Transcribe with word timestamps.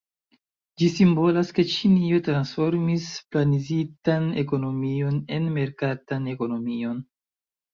Ĝi 0.81 0.85
simbolas 0.93 1.51
ke 1.57 1.65
Ĉinio 1.73 2.21
transformis 2.29 3.05
planizitan 3.35 4.27
ekonomion 4.45 5.21
en 5.37 5.49
merkatan 5.61 6.27
ekonomion. 6.37 6.99